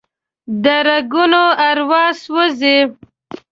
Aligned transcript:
د 0.63 0.65
ریګونو 0.87 1.43
اروا 1.69 2.03
سوزي 2.23 2.77